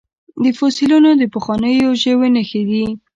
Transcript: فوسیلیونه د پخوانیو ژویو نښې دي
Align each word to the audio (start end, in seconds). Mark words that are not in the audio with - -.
فوسیلیونه 0.57 1.09
د 1.17 1.23
پخوانیو 1.33 1.99
ژویو 2.01 2.31
نښې 2.35 2.61
دي 2.69 2.85